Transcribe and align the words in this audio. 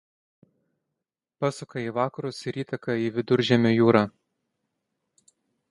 Pasuka 1.43 1.83
į 1.83 1.91
vakarus 1.97 2.39
ir 2.49 2.59
įteka 2.65 2.97
į 3.03 3.07
Viduržemio 3.19 3.75
jūrą. 3.79 4.05